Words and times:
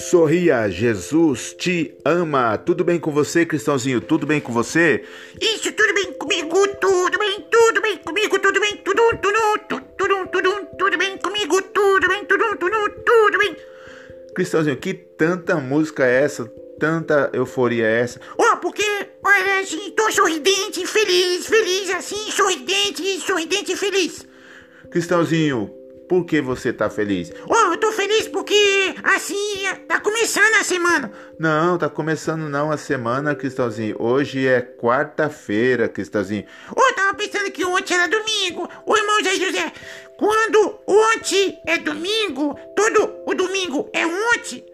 Sorria, 0.00 0.70
Jesus 0.70 1.54
te 1.58 1.92
ama. 2.04 2.56
Tudo 2.56 2.84
bem 2.84 3.00
com 3.00 3.10
você, 3.10 3.44
Cristãozinho? 3.44 4.00
Tudo 4.00 4.28
bem 4.28 4.40
com 4.40 4.52
você? 4.52 5.02
Isso, 5.40 5.72
tudo 5.72 5.92
bem 5.92 6.12
comigo, 6.12 6.68
tudo 6.80 7.18
bem, 7.18 7.44
tudo 7.50 7.82
bem 7.82 7.98
comigo, 7.98 8.38
tudo 8.38 8.60
bem, 8.60 8.76
tudo, 8.76 9.02
tudo, 9.20 9.80
tudo, 9.98 10.26
tudo, 10.28 10.66
tudo, 10.78 10.98
bem 10.98 11.18
comigo, 11.18 11.60
tudo 11.60 12.08
bem, 12.08 12.24
tudo, 12.24 12.56
tudo, 12.56 12.90
tudo 13.04 13.38
bem. 13.38 13.56
Cristãozinho, 14.36 14.76
que 14.76 14.94
tanta 14.94 15.56
música 15.56 16.06
é 16.06 16.22
essa? 16.22 16.46
Tanta 16.78 17.30
euforia 17.32 17.84
é 17.84 18.00
essa? 18.00 18.20
Ó, 18.38 18.56
porque, 18.56 18.84
olha, 19.24 19.60
assim, 19.60 19.90
tô 19.90 20.12
sorridente, 20.12 20.86
feliz, 20.86 21.44
feliz, 21.44 21.90
assim, 21.90 22.30
sorridente, 22.30 23.18
sorridente 23.20 23.76
feliz. 23.76 24.24
Cristãozinho, 24.92 25.74
por 26.08 26.24
que 26.24 26.40
você 26.40 26.72
tá 26.72 26.88
feliz? 26.88 27.32
Ó, 27.48 27.72
eu 27.72 27.76
tô 27.76 27.87
assim, 29.02 29.64
tá 29.86 30.00
começando 30.00 30.54
a 30.54 30.64
semana. 30.64 31.12
Não, 31.38 31.78
tá 31.78 31.88
começando 31.88 32.48
não 32.48 32.70
a 32.70 32.76
semana, 32.76 33.34
Cristãozinho. 33.34 33.96
Hoje 33.98 34.46
é 34.46 34.60
quarta-feira, 34.60 35.88
Cristãozinho. 35.88 36.44
Eu 36.76 36.94
tava 36.94 37.14
pensando 37.14 37.50
que 37.50 37.64
ontem 37.64 37.94
era 37.94 38.08
domingo. 38.08 38.68
Ô, 38.86 38.96
irmão 38.96 39.22
Zé 39.22 39.36
José, 39.36 39.72
quando 40.18 40.78
ontem 40.86 41.58
é 41.66 41.78
domingo, 41.78 42.58
todo 42.74 43.14
o 43.26 43.34
domingo 43.34 43.88
é 43.92 44.06
ontem? 44.06 44.64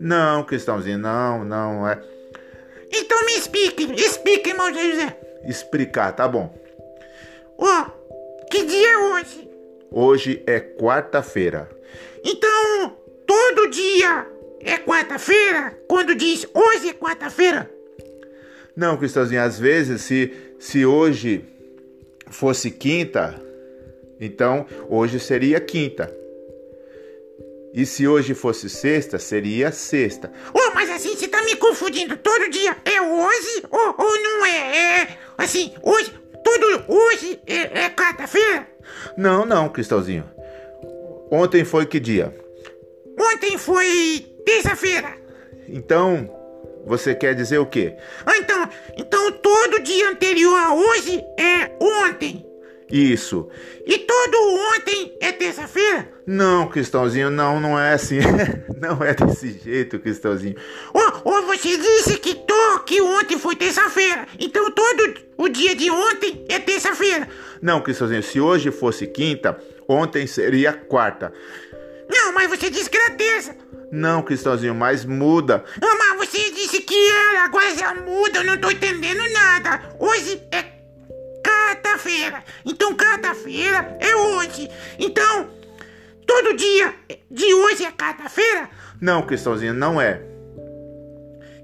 Não, 0.00 0.44
Cristãozinho, 0.44 0.98
não, 0.98 1.44
não 1.44 1.88
é. 1.88 2.00
Então 2.92 3.24
me 3.24 3.32
explique, 3.32 3.92
explique, 3.94 4.50
irmão 4.50 4.72
Zé 4.72 4.90
José. 4.90 5.20
Explicar, 5.44 6.12
tá 6.12 6.26
bom. 6.26 6.54
Ó, 7.58 7.84
que 8.50 8.64
dia 8.64 8.92
é 8.92 8.96
hoje? 8.98 9.50
Hoje 9.90 10.42
é 10.46 10.58
quarta-feira. 10.58 11.68
Então, 12.24 12.96
dia 13.74 14.26
é 14.60 14.78
quarta-feira? 14.78 15.76
Quando 15.88 16.14
diz 16.14 16.46
hoje 16.54 16.88
é 16.88 16.94
quarta-feira? 16.94 17.70
Não, 18.76 18.96
Cristãozinho, 18.96 19.42
às 19.42 19.58
vezes 19.58 20.02
se, 20.02 20.32
se 20.58 20.86
hoje 20.86 21.44
fosse 22.30 22.70
quinta, 22.70 23.40
então 24.20 24.66
hoje 24.88 25.18
seria 25.18 25.60
quinta. 25.60 26.12
E 27.72 27.84
se 27.84 28.06
hoje 28.06 28.34
fosse 28.34 28.70
sexta, 28.70 29.18
seria 29.18 29.72
sexta. 29.72 30.30
Oh, 30.54 30.74
mas 30.74 30.88
assim 30.90 31.16
você 31.16 31.26
tá 31.26 31.42
me 31.42 31.56
confundindo. 31.56 32.16
Todo 32.16 32.48
dia 32.48 32.76
é 32.84 33.02
hoje 33.02 33.64
ou, 33.68 33.94
ou 33.98 34.22
não 34.22 34.46
é? 34.46 35.02
É 35.02 35.18
assim, 35.36 35.74
hoje, 35.82 36.12
todo 36.44 36.84
hoje 36.86 37.40
é, 37.46 37.86
é 37.86 37.90
quarta-feira? 37.90 38.68
Não, 39.16 39.44
não, 39.44 39.68
Cristãozinho. 39.68 40.24
Ontem 41.30 41.64
foi 41.64 41.84
que 41.86 41.98
dia? 41.98 42.43
Ontem 43.44 43.58
foi 43.58 44.26
terça-feira. 44.42 45.18
Então, 45.68 46.30
você 46.86 47.14
quer 47.14 47.34
dizer 47.34 47.58
o 47.58 47.66
quê? 47.66 47.94
Ah, 48.24 48.38
então, 48.38 48.68
então 48.96 49.32
todo 49.32 49.82
dia 49.82 50.08
anterior 50.08 50.56
a 50.56 50.74
hoje 50.74 51.22
é 51.38 51.70
ontem. 51.78 52.42
Isso. 52.90 53.50
E 53.84 53.98
todo 53.98 54.34
ontem 54.74 55.14
é 55.20 55.30
terça-feira? 55.30 56.08
Não, 56.26 56.68
Cristãozinho, 56.68 57.28
não, 57.28 57.60
não 57.60 57.78
é 57.78 57.92
assim. 57.92 58.18
não 58.80 59.04
é 59.04 59.12
desse 59.12 59.52
jeito, 59.62 59.98
Cristãozinho. 59.98 60.56
Ou, 60.94 61.20
ou 61.24 61.42
você 61.42 61.76
disse 61.76 62.16
que, 62.16 62.34
to, 62.34 62.84
que 62.86 63.02
ontem 63.02 63.38
foi 63.38 63.56
terça-feira. 63.56 64.26
Então 64.38 64.70
todo 64.70 65.16
o 65.36 65.50
dia 65.50 65.76
de 65.76 65.90
ontem 65.90 66.46
é 66.48 66.58
terça-feira. 66.58 67.28
Não, 67.60 67.82
Cristãozinho, 67.82 68.22
se 68.22 68.40
hoje 68.40 68.70
fosse 68.70 69.06
quinta, 69.06 69.58
ontem 69.86 70.26
seria 70.26 70.72
quarta. 70.72 71.30
Não, 72.08 72.32
mas 72.32 72.50
você 72.50 72.70
disse 72.70 72.90
que 72.90 72.96
era 72.96 73.14
terça. 73.14 73.56
Não, 73.90 74.22
Cristãozinho, 74.22 74.74
mas 74.74 75.04
muda. 75.04 75.64
Ah, 75.80 75.94
mas 76.16 76.28
você 76.28 76.50
disse 76.50 76.80
que 76.80 77.10
era, 77.10 77.44
agora 77.44 77.74
já 77.76 77.94
muda, 77.94 78.38
eu 78.38 78.44
não 78.44 78.58
tô 78.58 78.70
entendendo 78.70 79.22
nada. 79.32 79.96
Hoje 80.00 80.42
é 80.50 80.64
quarta-feira. 81.46 82.42
Então 82.64 82.96
quarta-feira 82.96 83.96
é 84.00 84.16
hoje. 84.16 84.68
Então, 84.98 85.48
todo 86.26 86.56
dia 86.56 86.94
de 87.30 87.54
hoje 87.54 87.84
é 87.84 87.92
quarta-feira? 87.92 88.68
Não, 89.00 89.22
Cristãozinho, 89.22 89.74
não 89.74 90.00
é. 90.00 90.20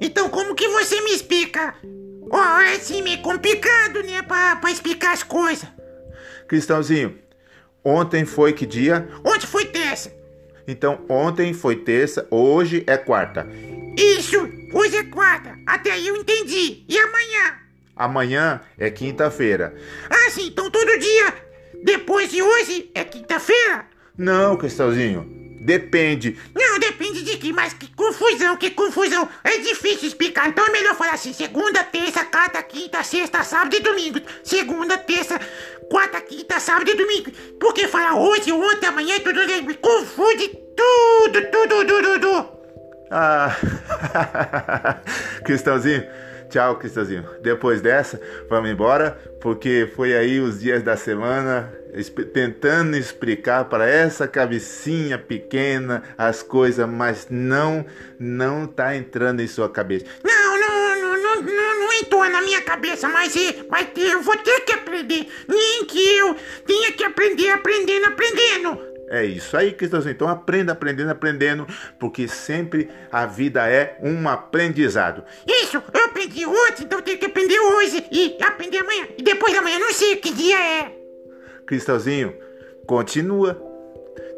Então 0.00 0.28
como 0.28 0.54
que 0.54 0.68
você 0.68 1.00
me 1.00 1.10
explica? 1.12 1.74
Oh, 2.32 2.60
é 2.60 2.76
assim 2.76 3.02
meio 3.02 3.20
complicado, 3.22 4.02
né, 4.04 4.22
pra, 4.22 4.56
pra 4.56 4.70
explicar 4.70 5.12
as 5.12 5.22
coisas. 5.24 5.68
Cristãozinho, 6.46 7.18
ontem 7.84 8.24
foi 8.24 8.52
que 8.52 8.64
dia? 8.64 9.08
Ontem 9.24 9.46
foi. 9.46 9.59
Então, 10.70 11.04
ontem 11.08 11.52
foi 11.52 11.74
terça, 11.74 12.28
hoje 12.30 12.84
é 12.86 12.96
quarta. 12.96 13.44
Isso, 13.96 14.48
hoje 14.72 14.96
é 14.98 15.02
quarta. 15.02 15.58
Até 15.66 15.90
aí 15.90 16.06
eu 16.06 16.16
entendi. 16.16 16.84
E 16.88 16.96
amanhã? 16.96 17.58
Amanhã 17.96 18.60
é 18.78 18.88
quinta-feira. 18.88 19.74
Ah, 20.08 20.30
sim, 20.30 20.46
então 20.46 20.70
todo 20.70 20.98
dia 20.98 21.34
depois 21.82 22.30
de 22.30 22.40
hoje 22.40 22.88
é 22.94 23.02
quinta-feira? 23.02 23.84
Não, 24.16 24.56
Cristãozinho. 24.56 25.28
Depende. 25.60 26.38
Não, 26.54 26.69
mas 27.54 27.72
que 27.72 27.88
confusão, 27.94 28.56
que 28.56 28.70
confusão. 28.70 29.28
É 29.44 29.58
difícil 29.58 30.08
explicar, 30.08 30.48
então 30.48 30.66
é 30.66 30.70
melhor 30.70 30.94
falar 30.94 31.14
assim: 31.14 31.32
segunda, 31.32 31.82
terça, 31.84 32.24
quarta, 32.24 32.62
quinta, 32.62 33.02
sexta, 33.02 33.42
sábado 33.42 33.74
e 33.76 33.80
domingo. 33.80 34.20
Segunda, 34.44 34.96
terça, 34.98 35.38
quarta, 35.90 36.20
quinta, 36.20 36.60
sábado 36.60 36.90
e 36.90 36.94
domingo. 36.94 37.30
Porque 37.58 37.88
falar 37.88 38.14
hoje, 38.14 38.52
ontem, 38.52 38.86
amanhã, 38.86 39.18
tudo 39.20 39.40
me 39.64 39.74
confunde 39.74 40.48
tudo, 40.76 41.50
tudo, 41.50 41.84
tudo, 41.86 42.20
tudo. 42.20 42.48
Ah, 43.10 43.56
Cristãozinho. 45.44 46.29
Tchau, 46.50 46.76
Cristãozinho. 46.76 47.24
Depois 47.40 47.80
dessa, 47.80 48.20
vamos 48.48 48.70
embora, 48.70 49.16
porque 49.40 49.88
foi 49.94 50.16
aí 50.16 50.40
os 50.40 50.60
dias 50.60 50.82
da 50.82 50.96
semana 50.96 51.72
tentando 52.32 52.96
explicar 52.96 53.64
para 53.64 53.88
essa 53.88 54.26
cabecinha 54.26 55.16
pequena 55.16 56.02
as 56.18 56.42
coisas, 56.42 56.88
mas 56.88 57.28
não 57.30 57.84
não 58.18 58.66
tá 58.66 58.96
entrando 58.96 59.40
em 59.40 59.46
sua 59.46 59.68
cabeça. 59.68 60.06
Não, 60.24 60.58
não, 60.58 61.00
não, 61.00 61.22
não, 61.22 61.42
não, 61.42 61.80
não 61.80 61.92
entrou 61.94 62.28
na 62.28 62.42
minha 62.42 62.62
cabeça, 62.62 63.08
mas, 63.08 63.34
mas 63.68 63.88
eu 63.96 64.20
vou 64.20 64.36
ter 64.36 64.60
que 64.60 64.72
aprender. 64.72 65.28
Nem 65.48 65.84
que 65.84 66.16
eu 66.16 66.36
tenha 66.66 66.92
que 66.92 67.04
aprender 67.04 67.50
aprendendo, 67.50 68.06
aprendendo. 68.06 68.89
É 69.10 69.24
isso 69.24 69.56
aí, 69.56 69.72
Cristãozinho. 69.72 70.12
Então 70.12 70.28
aprenda, 70.28 70.72
aprendendo, 70.72 71.10
aprendendo, 71.10 71.66
porque 71.98 72.28
sempre 72.28 72.88
a 73.10 73.26
vida 73.26 73.68
é 73.68 73.98
um 74.00 74.28
aprendizado. 74.28 75.24
Isso, 75.44 75.82
eu 75.92 76.04
aprendi 76.04 76.46
ontem, 76.46 76.84
então 76.84 77.00
eu 77.00 77.02
tenho 77.02 77.18
que 77.18 77.26
aprender 77.26 77.58
hoje 77.58 78.06
e 78.12 78.38
aprender 78.40 78.78
amanhã. 78.78 79.08
E 79.18 79.22
depois 79.24 79.52
da 79.52 79.62
manhã, 79.62 79.80
não 79.80 79.92
sei 79.92 80.14
que 80.14 80.32
dia 80.32 80.56
é. 80.56 80.96
Cristãozinho, 81.66 82.36
continua. 82.86 83.60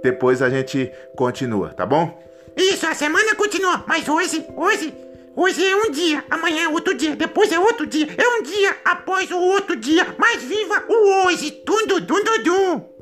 Depois 0.03 0.41
a 0.41 0.49
gente 0.49 0.91
continua, 1.15 1.75
tá 1.75 1.85
bom? 1.85 2.23
Isso, 2.57 2.87
a 2.87 2.95
semana 2.95 3.35
continua, 3.35 3.85
mas 3.87 4.09
hoje, 4.09 4.45
hoje, 4.57 4.95
hoje 5.37 5.65
é 5.65 5.77
um 5.77 5.91
dia, 5.91 6.25
amanhã 6.31 6.65
é 6.65 6.69
outro 6.69 6.95
dia, 6.95 7.15
depois 7.15 7.53
é 7.53 7.59
outro 7.59 7.87
dia, 7.87 8.09
é 8.17 8.29
um 8.29 8.43
dia 8.43 8.77
após 8.85 9.31
o 9.31 9.39
outro 9.39 9.77
dia, 9.77 10.07
mas 10.19 10.43
viva 10.43 10.85
o 10.89 11.27
hoje, 11.27 11.51
tudo, 11.51 12.01
tudo, 12.05 12.43
tudo. 12.43 12.93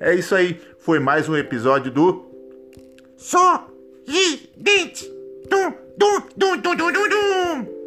É 0.00 0.14
isso 0.14 0.34
aí, 0.34 0.60
foi 0.78 0.98
mais 0.98 1.28
um 1.28 1.36
episódio 1.36 1.90
do 1.90 2.24
Sorridente. 3.16 5.04
Dum, 5.48 5.72
dum, 5.96 6.22
dum, 6.36 6.56
dum, 6.56 6.76
dum, 6.76 6.92
dum, 6.92 7.08
dum. 7.08 7.77